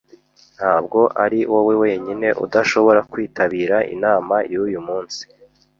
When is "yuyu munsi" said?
4.51-5.21